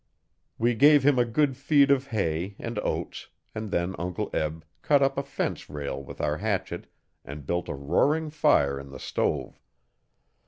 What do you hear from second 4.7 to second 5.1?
cut